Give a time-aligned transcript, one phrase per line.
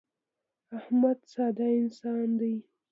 [0.77, 2.53] احمد ساده انسان دی.